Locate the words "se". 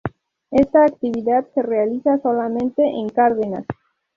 1.53-1.61